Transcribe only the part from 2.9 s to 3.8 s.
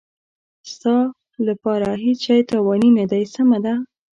نه دی، سمه ده.